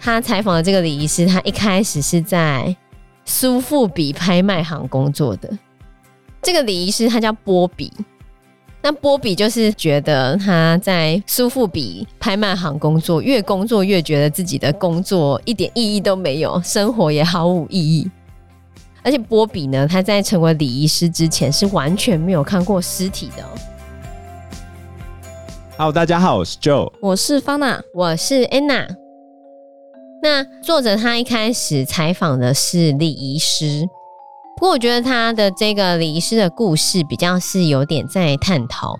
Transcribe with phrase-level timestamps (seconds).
[0.00, 2.76] 他采访的这个礼仪师，他一开始是在
[3.24, 5.48] 苏富比拍卖行工作的。
[6.42, 7.92] 这个礼仪师他叫波比。
[8.84, 18.10] 那波比就是觉得他在苏富比拍卖行工作，越工作越觉得自己的工作一点意义都没有，生活也毫无意义。
[19.04, 23.71] 而且波比呢，他在成为礼仪师之前是完全没有看过尸体的。
[25.78, 28.86] Hello，大家好，我是 Joe，我是 Fana，我是 Anna。
[30.22, 33.88] 那作者他一开始采访的是礼仪师。
[34.56, 38.96] 不过我觉得他的这个礼仪师的故事比较是有点在探讨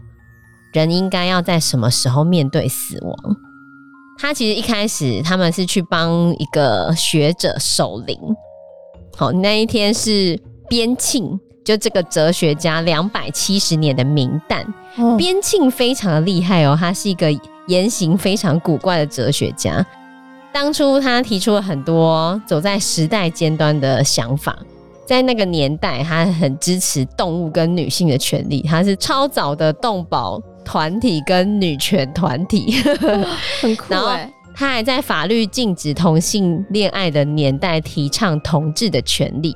[0.72, 3.16] 人应该要在什么时候面对死亡。
[4.18, 8.18] 他其实一开始他们是去帮一个学者守灵。
[9.14, 14.64] 好，那一天是边庆，就这个哲学家两百七十年的名旦。
[15.16, 17.32] 边沁非常的厉害哦，他是一个
[17.66, 19.84] 言行非常古怪的哲学家。
[20.52, 24.56] 当初他提出了很多走在时代尖端的想法。
[25.04, 32.72] 在那个年代，他很支持动物跟女性的权利，他是超早的动保团体跟女权团体，
[33.60, 33.86] 很酷。
[33.92, 34.10] 然后
[34.54, 39.54] 他还在法律禁止同性恋爱的年代提倡同志的权利，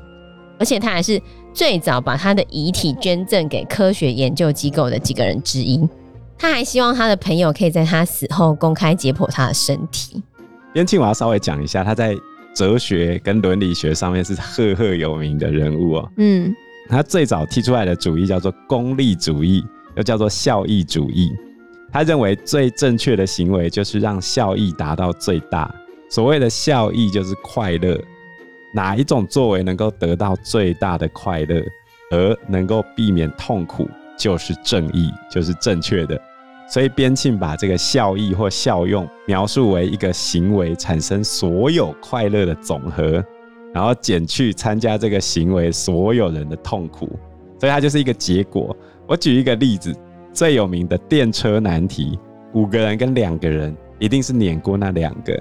[0.58, 1.20] 而且他还是
[1.56, 5.80] 最早把他的遗体捐赠给科学研究机构的几个人之一。
[6.36, 10.22] 他还希望他的朋友可以在他死后公开解剖他的身体。
[10.74, 12.14] 边沁，我要稍微讲一下他在。
[12.54, 16.10] 哲学跟伦理学上面是赫赫有名的人物哦。
[16.16, 16.50] 嗯，
[16.88, 19.62] 他最早提出来的主义叫做功利主义，
[19.94, 21.30] 又叫做效益主义。
[21.92, 25.70] 他认为最正确的行为就是让效益达到最大。
[26.08, 28.00] 所谓的效益就是快乐，
[28.76, 31.64] 哪一种作为能够得到最大的快乐，
[32.10, 33.88] 而能够避免痛苦，
[34.18, 36.20] 就是正义，就是正确的。
[36.68, 43.24] 所以边沁把这个效益或效用描述为一个行为产生所有快乐的总和，
[43.72, 47.08] 然后减去参加这个行为所有人的痛苦，
[47.58, 48.76] 所以它就是一个结果。
[49.06, 49.96] 我举一个例子，
[50.34, 52.18] 最有名的电车难题，
[52.52, 55.34] 五个人跟两个人一定是碾过那两个。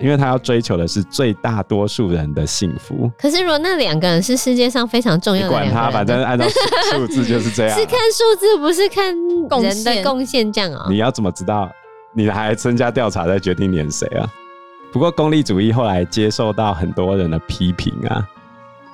[0.00, 3.10] 因为他要追求的是最大多数人的幸福。
[3.16, 6.44] 可是，如果那两个人是世界上非常重要的，管他，反正按照
[6.92, 7.78] 数字就是这样。
[7.78, 9.14] 是看数字，不是看
[9.62, 10.86] 人的贡献这样啊。
[10.90, 11.70] 你要怎么知道？
[12.12, 14.28] 你还增加调查再决定撵谁啊？
[14.92, 18.28] 不过功利主义后来接受到很多人的批评啊。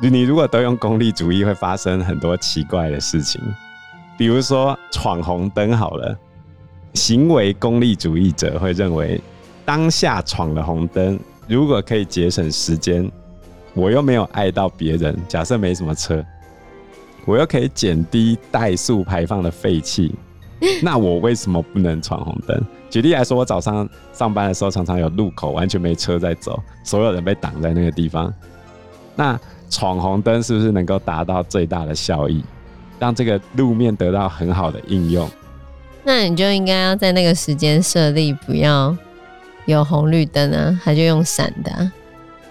[0.01, 3.41] 你如果都用功利主义，会发生很多奇怪的事情。
[4.19, 6.17] 比如说闯红灯好了，
[6.95, 9.21] 行为功利主义者会认为。
[9.71, 11.17] 当下闯了红灯，
[11.47, 13.09] 如果可以节省时间，
[13.73, 15.17] 我又没有碍到别人。
[15.29, 16.27] 假设没什么车，
[17.25, 20.13] 我又可以减低怠速排放的废气，
[20.83, 22.61] 那我为什么不能闯红灯？
[22.91, 28.35] 举例来说，我早上上班的时候，常常有路口完全没车在走，所有人被挡在那个地方。
[29.15, 29.39] 那
[29.69, 32.43] 闯红灯是不是能够达到最大的效益，
[32.99, 35.31] 让这个路面得到很好的应用？
[36.03, 38.97] 那你就应该要在那个时间设立，不要。
[39.67, 41.93] 有红绿灯啊，他就用闪的啊。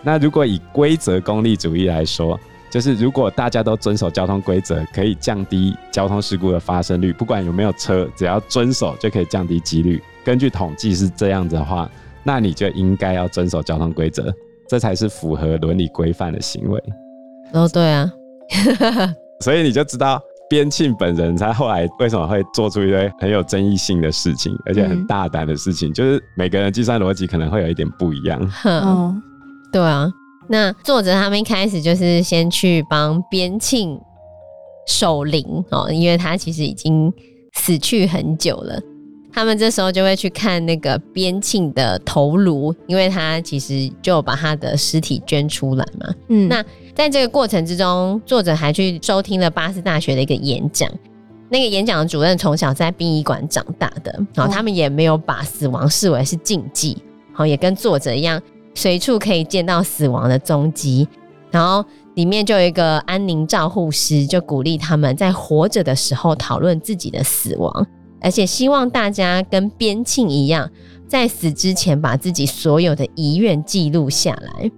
[0.02, 2.40] 那如果以规则功利主义来说，
[2.70, 7.12] 就是如果大家都遵守交通规则，可以降低交通事故的发生率。
[7.12, 10.02] 不管有没有车，只要遵守就可以降低几率。
[10.24, 11.90] 根据统计是这样子的话，
[12.24, 14.32] 那你就应该要遵守交通规则，
[14.68, 16.84] 这才是符合伦理规范的行为。
[17.54, 18.12] 哦，对啊，
[19.42, 20.22] 所以你就知道。
[20.50, 25.92] 边沁本人，他后来为什么会做出一堆很有争议性的事情，而且很大胆的事情？
[25.92, 28.40] 嗯、就是每个人计算逻辑可能会有一点不一样。
[28.50, 29.22] 哼，
[29.72, 30.12] 对啊。
[30.52, 34.00] 那作者他们一开始就是先去帮边沁
[34.88, 37.14] 守灵哦，因为他其实已经
[37.54, 38.82] 死去很久了。
[39.32, 46.16] 他们这时候就会去看那个边沁的头颅，因为他其实就把他的尸体捐出来嘛。
[46.30, 46.66] 嗯，那
[47.00, 50.92] 在这个过程之中，作者还去收听了巴斯大学的一个演讲。
[51.48, 56.98] 那个演讲的主任从小在殡仪馆长大的，然后他们也没有把死亡视为是禁忌，
[57.32, 58.42] 好，也跟作者一样，
[58.76, 61.08] 随处可以见到死亡的踪迹。
[61.50, 61.86] 然后
[62.16, 67.88] 里面就有一个安宁照护师，就鼓励他们在活着的时候讨论自己的死亡。
[68.20, 70.70] 而且希望大家跟边沁一样，
[71.08, 74.70] 在死之前把自己所有的遗愿记录下来，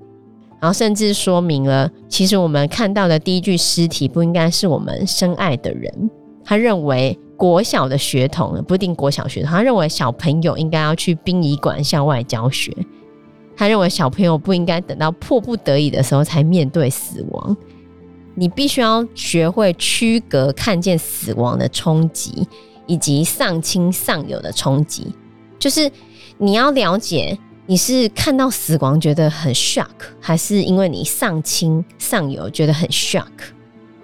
[0.61, 6.09] 然后甚至说明了，其实我们看到的第一具尸体不应该是我们深爱的人。
[6.45, 12.71] 他认为国小的学童不一定国小学童，他认为小朋友应该要去殡仪馆校外教学。
[13.57, 17.57] 他认为小朋友不应该等到迫不得已的时候才面对死亡，
[18.35, 22.47] 你必须要学会区隔看见死亡的冲击。
[22.87, 25.07] 以及丧亲丧友的冲击。
[25.57, 25.89] 就是
[26.37, 29.87] 你要了解，你是看到死亡觉得很 shock，
[30.19, 33.27] 还是因为你丧亲丧友觉得很 shock？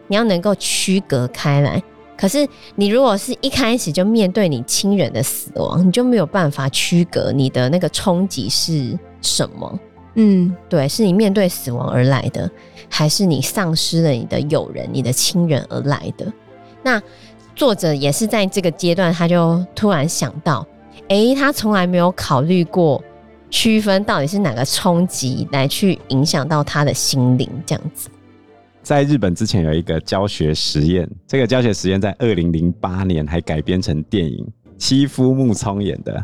[0.07, 1.81] 你要能够区隔开来。
[2.18, 9.80] 可是你如果是一开始就面对你亲人的死亡，你就没有办法区隔你的那个冲击是什么。
[10.15, 12.50] 嗯，对，是你面对死亡而来的，
[12.89, 16.25] 还是你丧失了你的友人、你的亲人而来的？
[16.81, 17.00] 那
[17.56, 20.65] 作者也是在这个阶段，他就突然想到，
[21.09, 23.04] 诶，他从来没有考虑过
[23.49, 28.09] 区分到底是哪个冲击来去影响到他的心灵，这样子。
[28.83, 34.47] 在日本之前有一个教学实验，这个教学实验在二零零八年还改编成电影，
[34.77, 36.13] 妻夫木聪演的《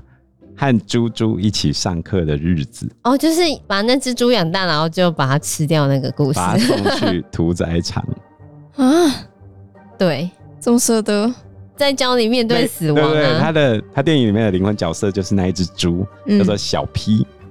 [0.56, 2.86] 和猪猪一起上课的日子》。
[3.04, 8.02] 哦，就是把那只猪养大，然后就把它吃掉那个故事，把它送去屠宰场
[8.76, 8.86] 啊？
[9.98, 10.30] 对，
[10.60, 11.34] 怎么舍得
[11.84, 13.12] 在教你面对死亡啊？
[13.12, 16.06] 对对对，他的他电影里面的灵魂角色就是那一只猪，
[16.40, 17.48] 叫做小 P，嗯。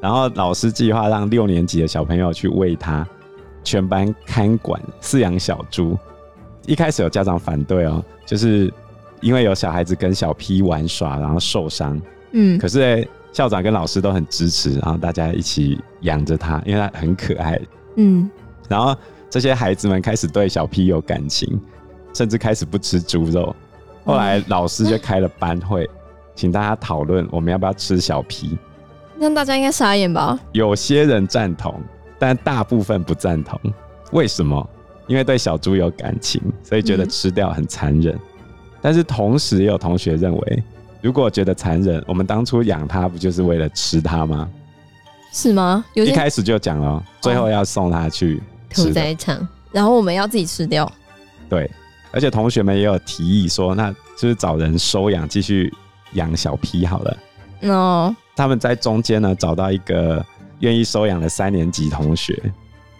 [0.00, 3.06] 然后老师计划让六年级的小朋友去喂它。
[3.62, 5.94] 全班看管饲养小猪，
[6.64, 8.72] 一开始有家长反对哦，就是
[9.20, 12.00] 因为有小孩子跟小 P 玩耍，然后受伤。
[12.32, 17.60] 嗯，可是欸，校长跟老师都很支持，然后大家一起养着它，因为它很可爱。
[17.96, 18.30] 嗯，
[18.66, 18.96] 然后
[19.28, 21.60] 这些孩子们开始对小 P 有感情，
[22.14, 23.54] 甚至开始不吃猪肉。
[24.10, 25.88] 后来老师就开了班会，
[26.34, 28.58] 请大家讨论我们要不要吃小皮。
[29.16, 30.38] 那大家应该傻眼吧？
[30.52, 31.74] 有些人赞同。
[32.18, 33.58] 但大部分不赞同，
[34.12, 34.68] 为什么？
[35.06, 38.14] 因为对小猪有感情，所以觉得吃掉很残忍。
[38.14, 38.20] 嗯。
[38.82, 40.62] 但是同时也有同学认为，
[41.00, 44.46] 如果觉得残忍，我们当初养它不就是为了吃它吗？
[45.32, 45.82] 是吗？
[45.94, 50.90] 有一开始就讲了，最后要送它去屠宰场，然后我们要自己吃掉。
[51.48, 51.70] 对，
[52.12, 55.72] 而且同学们也有提议说，那就是找人收养，继续
[56.12, 57.16] 养小 P 好了。
[57.62, 60.24] 哦，他们在中间呢找到一个。
[60.60, 62.38] 愿意收养的三年级同学，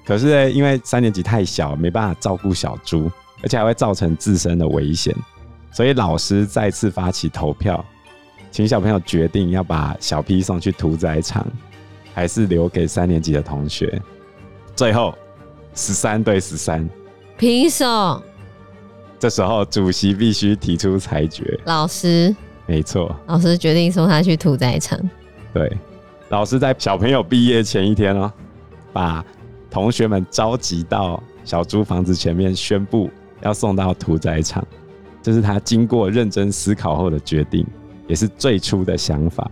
[0.06, 3.10] 可是呢，因为三年级太小，没办法照顾小猪，
[3.42, 5.14] 而且还会造成自身的危险，
[5.70, 7.84] 所以老师再次发起投票，
[8.50, 11.46] 请小朋友决定要把小 P 送去屠宰场，
[12.14, 14.00] 还是留给三年级的同学。
[14.74, 15.14] 最后
[15.74, 16.88] 十三对十三，
[17.36, 18.22] 平手。
[19.20, 21.60] 这时候主席必须提出裁决。
[21.66, 22.34] 老师，
[22.66, 24.98] 没错，老师决定送他去屠宰场。
[25.54, 25.70] 对。
[26.30, 28.32] 老师在小朋友毕业前一天哦，
[28.92, 29.24] 把
[29.68, 33.10] 同学们召集到小猪房子前面，宣布
[33.42, 34.64] 要送到屠宰场。
[35.20, 37.66] 这是他经过认真思考后的决定，
[38.06, 39.50] 也是最初的想法。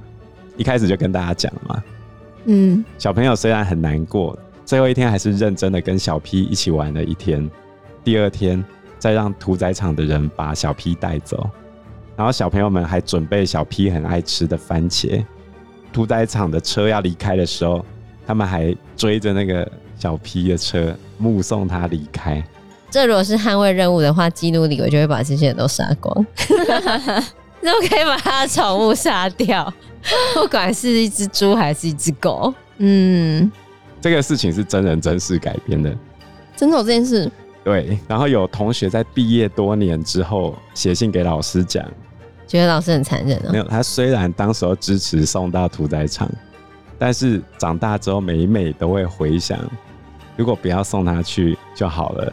[0.56, 1.84] 一开始就跟大家讲了嘛。
[2.44, 7.50] 嗯，小朋友虽然很难过，最后一天还是认真的跟小 P 一起玩了一天。
[8.04, 8.64] 第二天
[8.98, 11.48] 再让屠宰场的人把小 P 带走，
[12.16, 15.24] 然后小朋友们还准备小 P 很爱吃的番茄。
[15.92, 17.84] 屠宰场的车要离开的时候，
[18.26, 22.42] 他们还追着那个小 P 的车，目送他离开。
[22.90, 29.72] 这如果是捍卫任务的话，基努里维就会把这些人都杀光， 就可以把他的宠物杀掉，
[30.34, 32.52] 不管是一只猪还是一只狗。
[32.78, 33.50] 嗯，
[34.00, 35.94] 这个事情是真人真事改编的，
[36.56, 37.30] 真的有这件事。
[37.64, 41.84] 对，然后有同学在毕业多年之后写信给老师讲。
[42.46, 43.50] 觉得老师很残忍啊？
[43.52, 46.30] 没有，他虽然当时候支持送到屠宰场，
[46.98, 49.58] 但是长大之后每每都会回想，
[50.34, 52.32] 如果不要送他去就好了。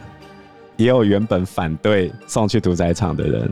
[0.76, 3.50] 也有原本反对送去屠宰场的人，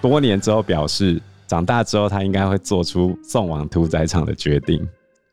[0.00, 4.86] 多年之后表示，长大之后他应该会做出送往屠宰场的决定。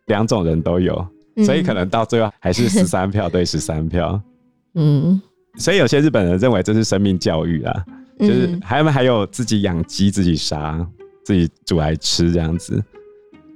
[0.07, 1.05] 两种人都有，
[1.45, 4.21] 所以可能到最后还是十三票对十三票。
[4.75, 5.21] 嗯，
[5.57, 7.85] 所以有些日本人认为这是生命教育啊。
[8.17, 10.87] 就是他们还有自己养鸡、自己杀、
[11.25, 12.81] 自己煮来吃这样子。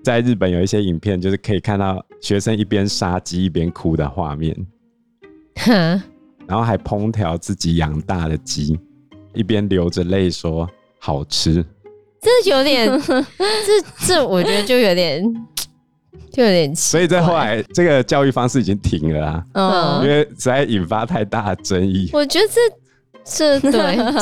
[0.03, 4.53] 在日本有一些影片，就是可以看到学生一边杀鸡一边哭的画面，
[6.45, 8.77] 然后还烹调自己养大的鸡，
[9.33, 11.65] 一边流着泪说好吃。
[12.21, 15.23] 这有点，这这我觉得就有点，
[16.31, 16.99] 就有点奇怪。
[16.99, 22.09] 所以在后来，这个教育方式已经停了啊，嗯，因为实在引发太大的争议。
[22.13, 22.79] 我觉得这。
[23.31, 23.71] 这对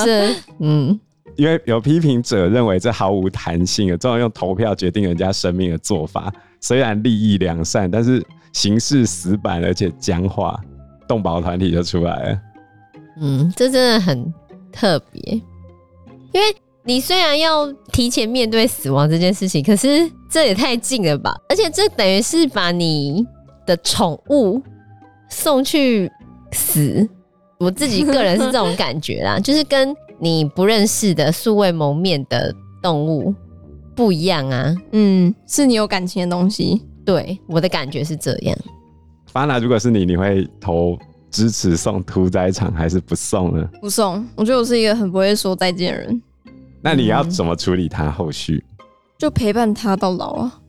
[0.03, 0.99] 这 嗯，
[1.37, 10.59] 因为有批评者认为这毫无弹性的，这种用投票决定人家生命的做法，虽然利益良善，但是形式死板而且僵化，
[11.07, 12.39] 动保团体就出来了。
[13.21, 14.33] 嗯，这真的很
[14.73, 15.21] 特别，
[16.33, 16.41] 因为
[16.87, 21.35] 你虽然要提前面对死亡这件事情，可是这也太近了吧？
[21.49, 23.25] 而且这等于是把你
[23.65, 24.61] 的宠物
[25.29, 26.09] 送去
[26.53, 27.05] 死。
[27.59, 33.35] 我自己个人是这种感觉啦， 就是跟你不认识的素未谋面的动物
[33.93, 34.73] 不一样啊。
[34.93, 36.81] 嗯，是你有感情的东西。
[37.03, 38.57] 对，我的感觉是这样。
[39.33, 40.97] Fana，如果是你，你会投
[41.29, 43.69] 支持送屠宰场还是不送呢？
[43.81, 46.21] 不送，我觉得我是一个很不会说再见的人。
[46.81, 48.63] 那你要怎么处理它后续？
[49.17, 50.59] 就陪伴他到老啊。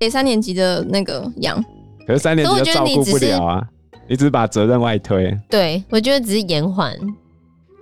[0.00, 1.60] 给三年级的那个养，
[2.06, 3.66] 可是三年级就照顾不了啊。
[4.08, 6.96] 你只是把责任外推，对，我觉得只是延缓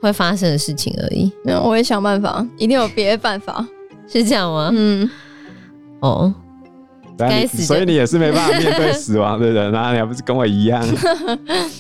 [0.01, 1.31] 会发生的事情而已。
[1.45, 3.65] 没有，我也想办法，一定有别的办法，
[4.09, 4.71] 是这样吗？
[4.73, 5.09] 嗯，
[6.01, 6.35] 哦，
[7.19, 9.93] 该死，所以你也是没办法面对死亡的人啊！
[9.95, 10.83] 你还不是跟我一样？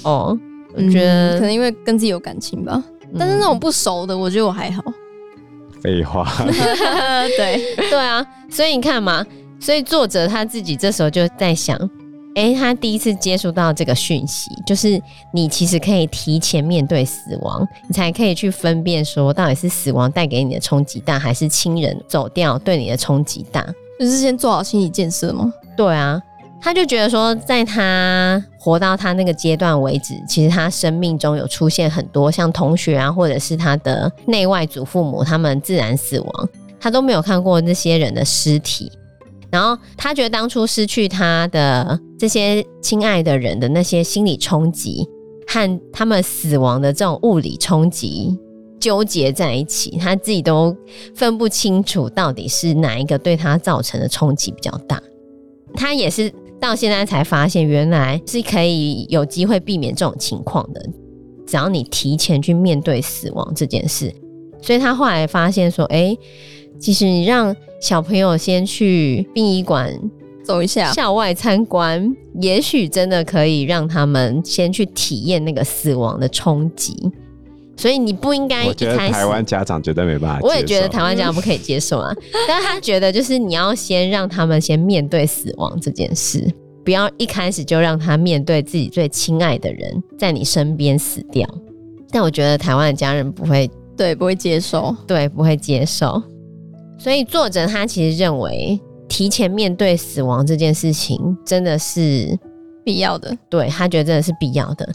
[0.04, 0.38] 哦，
[0.75, 2.80] 我觉得、嗯、可能因为跟自己有感情吧。
[3.04, 4.84] 嗯、但是那种不熟的，我觉得我还好。
[5.83, 6.26] 废话，
[7.37, 9.25] 对对啊，所以你看嘛，
[9.61, 11.78] 所以作者他自己这时候就在想。
[12.35, 15.00] 哎，他第一次接触到这个讯息，就是
[15.33, 23.66] 你其实可以提前面对死亡，你才可以去分辨说，到底是死亡带给你的冲击大，还是亲人走掉对你的冲击大。
[23.99, 25.50] 就是先做好心理建设吗？
[25.78, 26.21] 对啊，
[26.60, 36.48] 他就觉得说，在他活到他那个阶段为止，其实他生命中有出现很多像同学啊，或者是他的内外祖父母，他们自然死亡，
[36.80, 38.90] 他都没有看过那些人的尸体。
[39.48, 45.06] 然后他觉得当初失去他的这些亲爱的人的那些心理冲击，
[45.46, 48.36] 和他们死亡的这种物理冲击
[48.80, 50.76] 纠结在一起，他自己都
[51.14, 55.00] 分不清楚到底是哪一个对他造成的冲击比较大。
[55.75, 60.80] 他也是到现在才发现，原来是可以有机会避免这种情况的，
[61.46, 64.14] 只要你提前去面对死亡这件事。
[64.60, 66.16] 所以他后来发现说，哎。
[66.78, 69.98] 其实你让小朋友先去殡仪馆
[70.44, 76.94] 走一下，校外参观，也许真的可以让他们先去体验那个死亡的冲击。
[77.76, 80.49] 所以你不应该我觉得台湾家长绝对没办法接受。
[80.49, 82.14] 我也觉得台湾家长不可以接受啊。
[82.49, 86.50] 但他觉得就是你要先让他们先面对死亡这件事，
[86.85, 91.47] 不要一开始就让他面对自己最亲爱的人在你身边死掉。
[92.11, 96.23] 但我觉得台湾的家人不会，对，不会接受，对，不会接受。
[96.99, 102.38] 所以作者他其实认为，提前面对死亡这件事情真的是
[102.85, 103.37] 必要的。
[103.50, 104.88] 对，他觉得真的是必要的。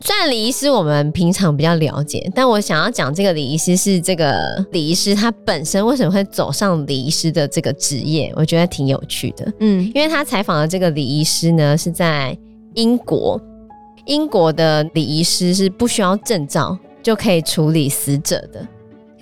[0.00, 9.52] 虽然李医师我们平常比较了解，但我想要讲这个礼仪师是这个礼仪师他本身为什么会走上礼仪师的这个职业，我觉得挺有趣的。
[9.58, 12.36] 嗯，因为他采访的这个礼仪师呢是在
[12.74, 13.40] 英国，
[14.06, 18.66] 英国的礼仪师是不需要证照就可以处理死者的。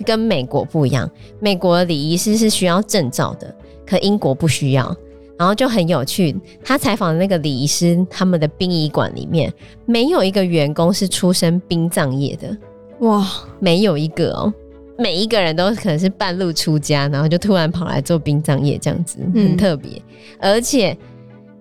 [0.05, 3.53] 跟美国不一样，美国的李医师是需要证照的，
[3.83, 4.95] 可英国不需要。
[5.37, 9.53] 然后就很有趣，他采访的那个礼仪师，他们的殡仪馆里面
[9.85, 12.57] 没有一个员工是出身殡葬业的，
[12.99, 13.25] 哇，
[13.59, 14.53] 没有一个哦，
[14.97, 19.91] 每一个人都可能是半路出家，然后就突然跑来做殡葬业这样子，很特别。
[20.39, 20.97] 嗯、而且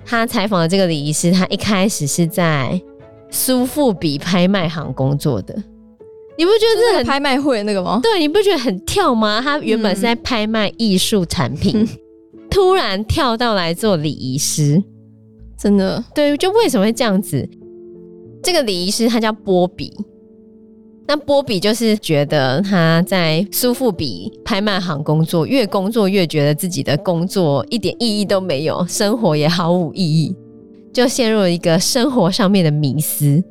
[0.04, 2.80] 他采访的这个礼仪师，他一开始是在
[3.28, 5.54] 苏富比拍卖行工作的。
[6.38, 7.98] 你不觉得这很拍卖会那个吗？
[8.02, 9.40] 对，你不觉得很跳吗？
[9.42, 11.88] 他原本是在拍卖艺术产品，嗯、
[12.56, 14.82] 突然跳到来做礼仪师，
[15.58, 16.02] 真的？
[16.14, 17.46] 对，就为什么会这样子？
[18.42, 19.92] 这个礼仪师他叫波比，
[21.06, 30.34] 那波比就是觉得他在苏富比拍卖行工作，越工作越觉得自己的工作一点意义都没有，生活也毫无意义，
[30.94, 33.44] 就陷入了一个生活上面的迷思。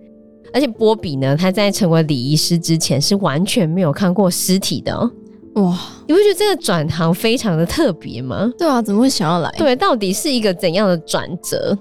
[0.52, 5.12] 而且波比呢，他在成为礼仪师之前是完全没有看过尸体的哦。
[5.56, 8.52] 哇，你不觉得这个转行非常的特别吗？
[8.58, 9.50] 对啊，怎么会想要来？
[9.58, 11.78] 对，到底是一个怎样的转折？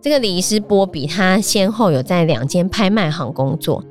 [0.00, 3.82] 这个礼仪师波比，他先后有在两间拍卖行工作。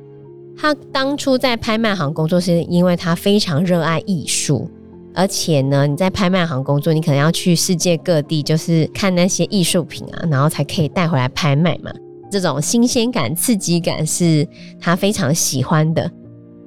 [0.56, 4.70] 他当初在拍卖行工作，是因为他非常热爱艺术，
[5.12, 11.92] 而且呢，你在拍卖行工作，你可能要去世界各地，就是看那些艺术品啊，然后才可以带回来拍卖嘛。
[12.30, 14.48] 这种新鲜感、刺激感是
[14.80, 16.10] 他非常喜欢的。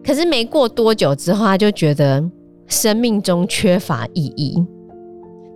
[0.08, 2.24] 可是没过多久之后，他就觉得
[2.68, 4.58] 生命中缺乏意义。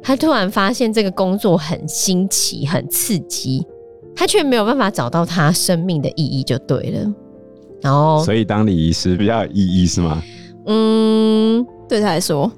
[0.03, 3.65] 他突然发现这个工作很新奇、很刺激，
[4.13, 7.13] 他却没有办法找到他生命的意义，就对了。
[7.81, 10.21] 然后，所以当礼仪师比较有意义是吗？
[10.65, 12.51] 嗯，对他来说，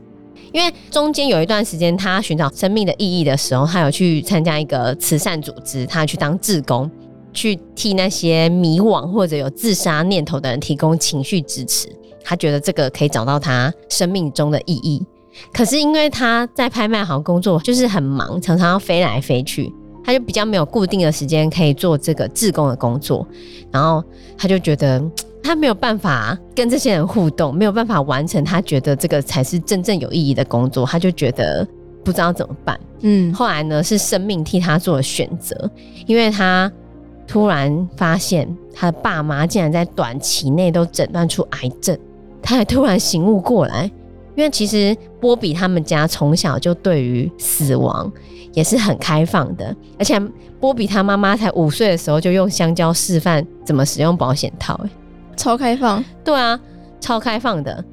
[0.52, 6.90] 因为中间有一段时间，他寻找生命的意义的时候，他有去参加一个慈善组织，他去当志工。
[7.34, 11.88] 去替那些迷惘或者有自杀念头的人提供情绪支持，
[12.24, 15.06] 他觉得这个可以找到他生命中的意义。
[15.52, 19.74] 可是因为他在拍卖行工作，就是很忙，常常要飞来飞去，
[20.06, 23.28] 他就比较没有固定的时间可以做这个志工的工作。
[23.72, 24.04] 然后
[24.38, 25.04] 他就觉得
[25.42, 31.68] 他没有办法跟这些人互动，没有办法完成他觉得这个才是真正有意义的工作，他就觉得
[32.04, 32.80] 不知道怎么办。
[33.02, 35.70] 嗯，后来呢，是生命替他做了选择，
[36.06, 36.72] 因为他
[37.34, 41.98] 突然发现他的爸妈竟然在短期内都诊断出癌症，
[42.44, 43.90] 他还突然醒悟过来，
[44.36, 48.12] 因为其实波比他们家从小就对于死亡
[48.54, 50.22] 也是很开放的，而且
[50.60, 54.90] 波比他妈妈才五岁的时候就用香蕉示范怎么使用保险套，欸，
[55.36, 56.60] 超开放，对啊，
[57.00, 57.84] 超开放的。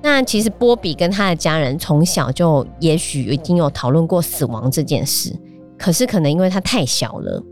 [0.00, 5.36] 那其实波比跟他的家人从小就也许已经有讨论过死亡这件事，
[5.76, 7.42] 可是可能因为他太小了，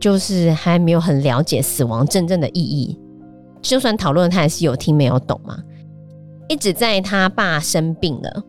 [0.00, 2.98] 就是还没有很了解死亡真正的意义。
[3.62, 5.62] 就算讨论，他也是有听没有懂嘛。
[6.48, 8.42] 一直在他爸生病了，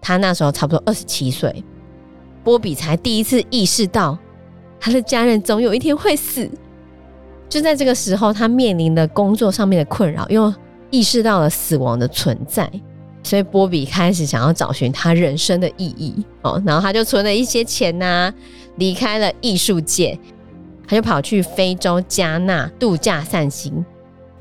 [0.00, 1.64] 他那时候差不多二十七岁，
[2.44, 4.16] 波比才第一次意识到
[4.78, 6.48] 他的家人总有一天会死。
[7.48, 10.52] 就在这个时候，他面临的工作上面的困扰，又
[10.90, 12.70] 意识到了死亡的存在，
[13.22, 16.62] 所以波比开始想要找寻他人生的意义哦。
[16.64, 18.32] 然后他就存了一些钱呐、
[18.76, 20.18] 离开了艺术界，
[20.92, 23.82] 他就跑去非洲加纳度假散心。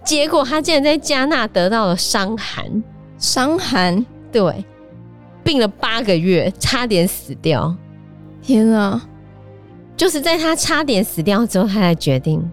[0.03, 2.83] 结果他竟然在加纳得到了伤寒，
[3.17, 4.65] 伤寒，对，
[5.45, 7.73] 病了八个月，差点死掉。
[8.41, 9.01] 天啊！
[9.95, 12.43] 就是在他差点死掉之后，他才决定。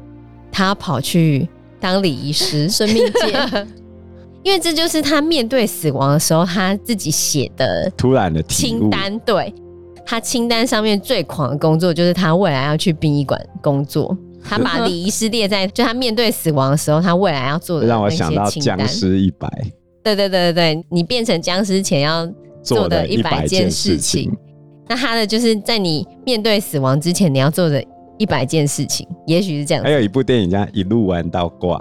[0.52, 1.48] 他跑去
[1.80, 3.66] 当礼仪师， 生命界，
[4.44, 9.18] 因为这就是他面对死亡的时候他自己写的突然的清单。
[9.20, 9.52] 对，
[10.08, 14.16] 他清单上面最狂的工作就是他未来要去殡仪馆工作。
[14.42, 19.46] 他把礼仪师列在就他面对死亡的时候，他未来要做的让我想到僵尸一百。
[20.02, 22.26] 对对对对对，你变成僵尸前要
[22.62, 24.34] 做的一百件事情。
[24.88, 27.84] 那他的就是在你面对死亡之前你要做的。
[28.20, 29.84] 一百件事情，也许是这样。
[29.84, 31.78] 还有一部电影叫《一路玩到挂》，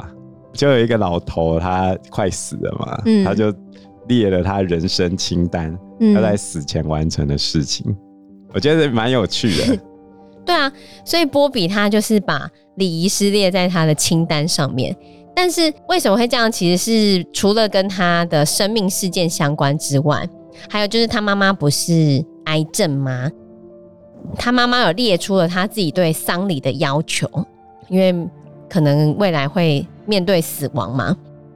[0.56, 3.52] 就有一个老头，他快死了嘛，嗯、他就
[4.08, 7.84] 列了他人生清单，嗯、他在死前完成的事情，
[8.54, 9.80] 我觉得蛮有趣的。
[10.46, 10.72] 对啊，
[11.04, 14.96] 所以波比他就是把礼仪师列在他的清单上面。
[15.36, 16.52] 但是为什么会这样？
[16.52, 20.28] 其实是除了跟他的生命事件相关之外，
[20.70, 23.30] 还有就是他妈妈不是癌症吗？
[24.36, 27.30] 他妈妈有列出了他自己对丧礼的要求，
[27.88, 28.28] 因为
[28.68, 31.16] 可能未来会面对死亡嘛。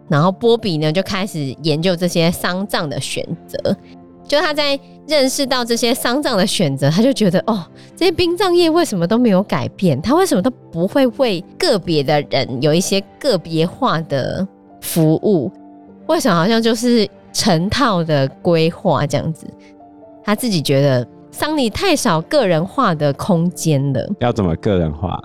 [0.09, 3.57] 然后波比呢就开始研究这些丧葬的选择。
[4.31, 7.61] 就他在认识到这些丧葬的选择，他就觉得哦，
[7.97, 10.01] 这些殡葬业为什么都没有改变？
[10.01, 14.47] 他为什么都不会为个别的人有一些个别化的
[14.79, 15.51] 服务？
[16.07, 19.45] 为什么好像就是成套的规划这样子？
[20.23, 21.05] 他自己觉得。
[21.33, 25.17] 丧礼太少个人化的空间了，要怎么个人化？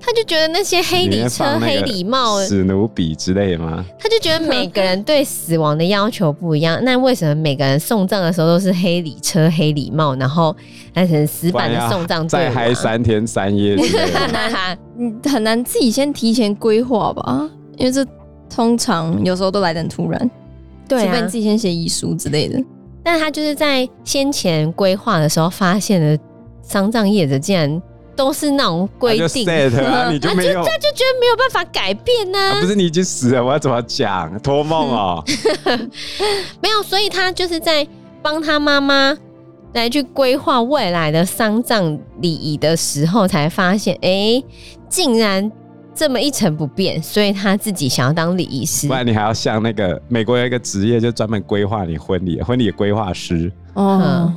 [0.00, 3.84] 他就觉得那些黑礼车、黑礼帽、史努比之类的吗？
[3.98, 6.78] 他就觉得每个人对死亡的要求不一样。
[6.84, 10.56] 那为什么每个人送葬的时候都是黑礼车、黑礼帽，然后
[10.94, 14.18] 那很死板的送葬，再嗨三天三夜之类的？
[14.20, 14.78] 很难，
[15.24, 17.50] 很难自己先提前规划吧？
[17.76, 18.06] 因为这
[18.48, 20.30] 通常有时候都来得很突然，
[20.88, 22.58] 对、啊，除非你自己先写遗书之类的。
[23.02, 26.18] 但他就是在先前规划的时候，发现了
[26.62, 27.80] 丧葬业者竟然
[28.18, 32.60] 都是那种规定，啊， 你就没有，他就觉得没有办法改变呢，啊。
[32.60, 34.36] 不是你已经死了，我要怎么讲？
[34.40, 35.24] 托梦哦，
[36.60, 37.86] 没有，所以他就是在
[38.20, 39.16] 帮他妈妈
[39.74, 44.44] 来去规划未来的丧葬礼仪的时候，才发现，哎，欸，
[44.88, 45.50] 竟然。
[45.94, 48.86] 这么一成不变，所以他自己想要当礼仪师。
[48.86, 53.50] 不然你还要像那个美国有一个职业，就专门规划你婚礼，婚礼的规划师。
[53.74, 54.36] 哦、嗯，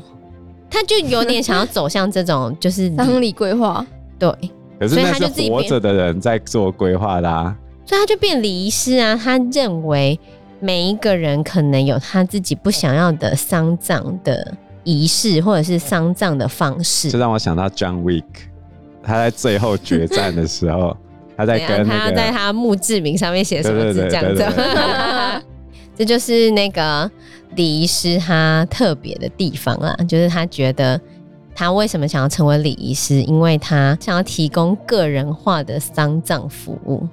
[0.71, 3.85] 他就有点想要走向这种，就是 丧礼规划。
[4.17, 4.31] 对，
[4.79, 7.55] 可是那是活着的人在做规划的啊。
[7.85, 9.19] 所以他就变礼仪师啊。
[9.21, 10.19] 他认为
[10.59, 17.11] 每一个人可能有他自己不想要的丧葬的仪式，或者是丧葬的方式。
[17.11, 18.23] 这让我想到 John Wick，
[19.03, 20.95] 他在最后决战的时候。
[21.37, 24.45] 他在跟、那个、他要在他墓志铭上面写什么字这样子，
[25.97, 27.09] 这就是那个
[27.55, 30.99] 礼仪师他特别的地方啊，就是他觉得
[31.53, 37.07] 他为什么想要成为礼仪师，因为他想要提供个人化的丧葬服务。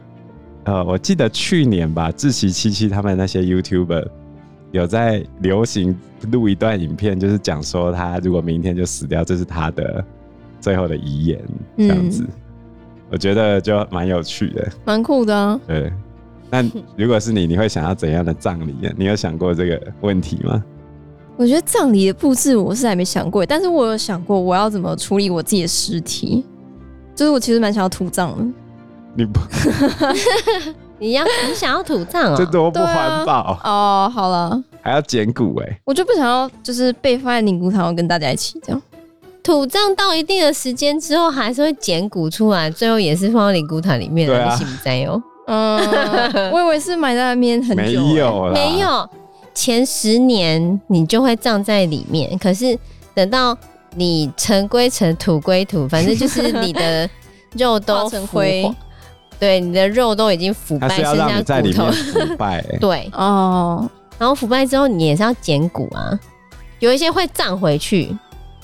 [0.65, 4.07] 呃，我记得去年吧，志祺七七他们那些 YouTuber
[4.71, 5.99] 有在流行
[6.31, 10.05] 录一段影片，就是讲说他如果明天就死掉，这是他的
[10.61, 11.41] 最后的遗言，
[11.77, 12.23] 这样子。
[12.23, 12.33] 嗯
[13.11, 15.59] 我觉得就蛮有趣的，蛮酷的啊。
[15.67, 15.91] 对，
[16.51, 16.65] 那
[16.97, 18.75] 如果是你，你会想要怎样的葬礼？
[18.97, 20.63] 你有想过这个问题吗？
[21.37, 26.45] 我觉得葬礼的布置我是还没想过，但是我有想过我要怎么处理我自己的尸体。
[27.15, 28.45] 就是我其实蛮想要土葬的。
[29.15, 29.41] 你不，
[31.01, 32.37] 你要你想要土葬哦？
[32.39, 34.13] 这多不环保、啊、哦！
[34.15, 38.81] 好了，还要捡骨哎，我就不想要，就是被放在灵骨塔，跟大家一起这样。
[39.43, 45.21] 土葬到一定的时间之后，还是会捡骨出来，最后也是放到灵骨塔里面的，你信不信哦？
[45.49, 49.11] 嗯，我以为是埋在那边很久、欸，没有没有，
[49.55, 52.79] 前十年你就会葬在里面，可是
[53.15, 53.57] 等到
[53.95, 57.09] 你尘归尘，土归土，反正就是你的
[57.57, 58.71] 肉都成灰。
[59.41, 62.61] 对，你的肉都已经腐败，剩下骨头腐败。
[62.81, 66.19] 对哦，然后腐败之后，你也是要捡骨啊。
[66.81, 68.15] 有一些会葬回去，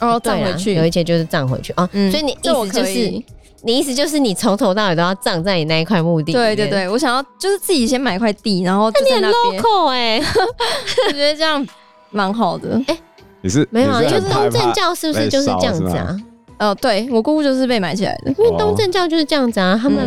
[0.00, 1.88] 哦，葬回去，有一些就是葬回去啊。
[1.92, 3.22] 嗯，所以你意思就是，
[3.64, 6.32] 你意思就是你从头到尾都要葬在你那一块墓地。
[6.32, 9.62] 对对对，我想要就是自己先买块地，然后就在那边。
[9.62, 10.18] local 哎，
[11.08, 11.66] 我觉得这样
[12.10, 12.80] 蛮好的。
[12.86, 12.98] 哎，
[13.40, 14.02] 你是没有啊？
[14.02, 16.16] 就是东正教是不是就是这样子啊？
[16.58, 20.06] 哦，对我姑姑就是被埋起来的， 因为东正教就是这样子啊，他们。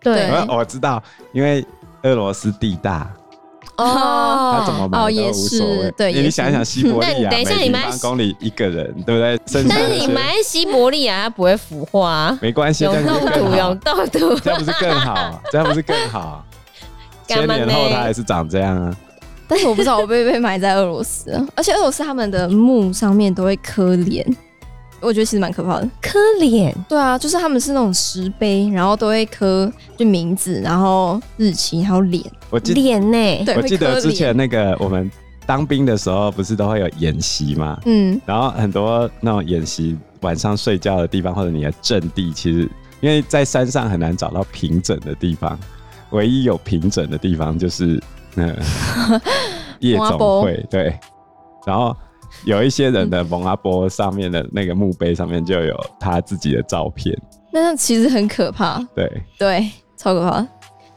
[0.00, 1.64] 对，我知道，因为
[2.02, 3.10] 俄罗斯地大
[3.78, 5.90] 哦，他怎么买都无所谓。
[5.96, 9.40] 对，你想一想西伯利亚，等一下你买公里一个人，对不对？
[9.52, 15.42] 但是你埋西伯利亚，它不会腐化，没关系，有冻土，有冻土，这样不是更好？
[15.50, 16.44] 这样不是更好？
[17.26, 18.96] 千年后它还是长这样啊！
[19.46, 24.26] 但是我不知道我被被埋在俄罗斯，而且俄罗斯他们的墓上面都会刻脸。
[25.00, 26.74] 我觉得其实蛮可怕的，磕脸。
[26.88, 32.24] 对啊，就是他们是那种石碑，然后都会刻就名字，然后日期，还有脸。
[32.50, 33.44] 我记脸呢？
[33.44, 35.10] 对，我记得之前那个我们
[35.46, 37.78] 当兵的时候，不是都会有演习嘛？
[37.86, 42.68] 嗯，然后很多那种演习晚上睡觉的地方，或者你的阵地，其实
[43.00, 45.56] 因为在山上很难找到平整的地方，
[46.10, 48.02] 唯一有平整的地方就是
[48.34, 48.52] 那
[49.78, 50.66] 夜 总会。
[50.68, 50.98] 对，
[51.64, 51.96] 然后。
[52.44, 57.16] 有一些人的蒙阿波上面的那个墓碑上面就有他自己的照片，
[57.52, 58.78] 那其实很可怕。
[58.94, 60.46] 对对，超可怕。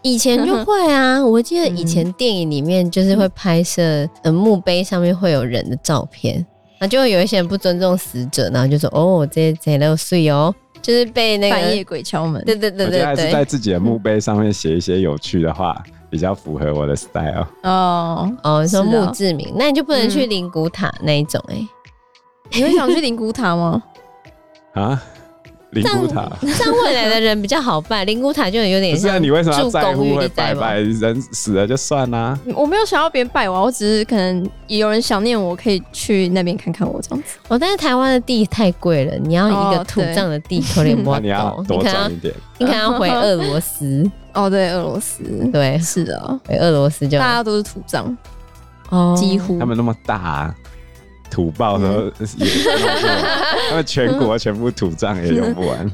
[0.03, 6.43] 以前就会啊， 我记得以前电影里面就是会拍摄，呃，墓碑上面会有人的照片，
[6.79, 12.43] 那就会有一些人不尊重死者，然后就说哦，这这都碎哦，就是被那个半夜鬼敲门。
[12.45, 15.81] 对对对对对，还是在自己的墓碑上面写一些有趣的话。
[16.09, 21.67] 比较符合我的 style 哦哦，你说墓志铭，那你就不能去灵骨塔那一种哎、欸？
[22.51, 23.81] 你会想去灵骨塔吗？
[24.75, 25.01] 啊，
[25.71, 29.01] 灵骨塔，这样未来的人比较好拜， 灵骨塔就有点像。
[29.11, 30.79] 是啊，你为什么要在乎会拜拜？
[30.79, 32.39] 人死了就算啦、啊。
[32.55, 37.37] 我没有想要别人拜我，我只是可能有人想念我，可以去那边看看我这样子。
[37.47, 41.19] 哦，但是台湾的地太贵了，你要一个土葬的地可能不够，
[41.67, 42.11] 你可能
[42.57, 44.09] 你可能要回俄罗斯。
[44.33, 48.15] 哦，对，俄罗斯，对，是的，回俄罗斯就大家都是土葬，
[48.89, 50.55] 哦，几乎他们那么大、啊，
[51.31, 51.85] 土爆都
[52.37, 52.45] 也，
[53.69, 55.91] 他们全国全部土葬也用不完。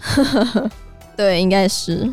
[1.15, 2.11] 对，应该是。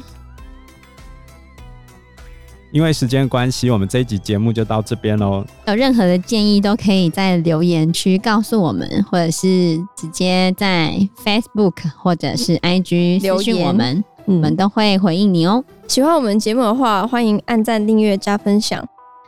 [2.70, 5.44] 因为时间关系，我们这一集节目就到这边喽。
[5.66, 10.92] 有任何的建议都可以在留言区告诉我们，或者是直接在
[11.24, 14.04] Facebook 或者是 IG 留言我们。
[14.26, 15.62] 我们都会回应你哦。
[15.86, 18.84] 喜欢我们节目的话，欢迎按赞、订阅、加分享。